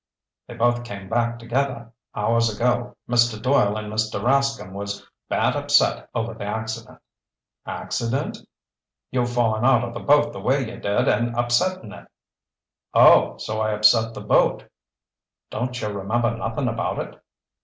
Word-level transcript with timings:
"They 0.47 0.55
both 0.55 0.83
came 0.83 1.07
back 1.09 1.37
together 1.37 1.93
hours 2.15 2.51
ago. 2.51 2.97
Mr. 3.07 3.39
Doyle 3.39 3.77
and 3.77 3.93
Mr. 3.93 4.19
Rascomb 4.19 4.71
was 4.71 5.07
bad 5.29 5.55
upset 5.55 6.09
over 6.15 6.33
the 6.33 6.43
accident." 6.43 6.97
"Accident?" 7.67 8.39
"You 9.11 9.27
fallin' 9.27 9.63
out 9.63 9.83
of 9.83 9.93
the 9.93 9.99
boat 9.99 10.33
the 10.33 10.39
way 10.41 10.61
you 10.61 10.79
did 10.79 11.07
and 11.07 11.37
upsetting 11.37 11.91
it." 11.91 12.07
"Oh, 12.95 13.37
so 13.37 13.59
I 13.61 13.73
upset 13.75 14.15
the 14.15 14.21
boat?" 14.21 14.67
"Don't 15.51 15.79
you 15.79 15.87
remember 15.89 16.35
nothin' 16.35 16.67
about 16.67 16.97
it?" 16.97 17.21